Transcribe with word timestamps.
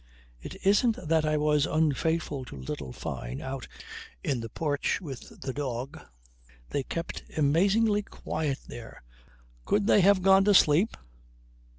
It 0.41 0.55
isn't 0.65 0.97
that 1.09 1.25
I 1.25 1.37
was 1.37 1.67
unfaithful 1.67 2.43
to 2.45 2.55
little 2.55 2.91
Fyne 2.91 3.39
out 3.39 3.67
in 4.23 4.39
the 4.39 4.49
porch 4.49 4.99
with 4.99 5.41
the 5.41 5.53
dog. 5.53 5.99
(They 6.71 6.81
kept 6.81 7.21
amazingly 7.37 8.01
quiet 8.01 8.61
there. 8.65 9.03
Could 9.63 9.85
they 9.85 10.01
have 10.01 10.23
gone 10.23 10.43
to 10.45 10.55
sleep?) 10.55 10.97